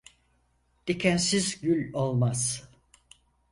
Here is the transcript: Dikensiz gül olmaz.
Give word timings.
Dikensiz 0.87 1.61
gül 1.61 1.93
olmaz. 1.93 2.69